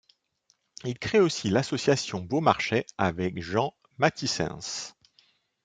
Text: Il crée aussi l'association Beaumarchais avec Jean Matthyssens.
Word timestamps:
Il 0.83 0.97
crée 0.97 1.19
aussi 1.19 1.51
l'association 1.51 2.21
Beaumarchais 2.21 2.87
avec 2.97 3.39
Jean 3.39 3.75
Matthyssens. 3.99 4.95